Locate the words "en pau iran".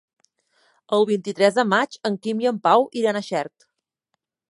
2.55-3.21